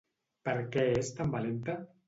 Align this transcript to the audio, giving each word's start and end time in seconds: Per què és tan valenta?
Per 0.49 0.55
què 0.77 0.87
és 1.03 1.13
tan 1.21 1.37
valenta? 1.39 1.81